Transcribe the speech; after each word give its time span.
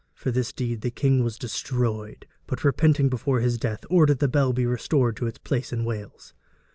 For 0.15 0.31
this 0.31 0.51
deed 0.51 0.81
the 0.81 0.89
king 0.89 1.23
was 1.23 1.37
destroyed, 1.37 2.25
but 2.47 2.63
repenting 2.63 3.07
before 3.07 3.39
his 3.39 3.59
death, 3.59 3.85
ordered 3.87 4.17
the 4.17 4.27
bell 4.27 4.49
to 4.49 4.55
be 4.55 4.65
restored 4.65 5.15
to 5.17 5.27
its 5.27 5.37
place 5.37 5.71
in 5.71 5.85
Wales. 5.85 6.33